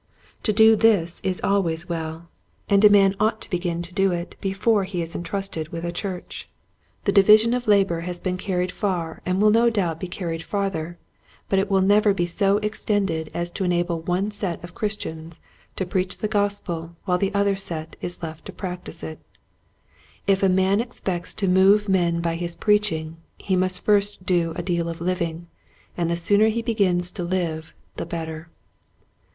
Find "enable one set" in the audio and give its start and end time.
13.63-14.63